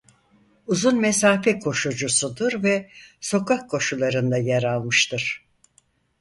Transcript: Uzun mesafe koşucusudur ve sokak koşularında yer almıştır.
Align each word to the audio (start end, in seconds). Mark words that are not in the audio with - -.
Uzun 0.67 1.01
mesafe 1.01 1.59
koşucusudur 1.59 2.63
ve 2.63 2.89
sokak 3.21 3.69
koşularında 3.69 4.37
yer 4.37 4.63
almıştır. 4.63 5.45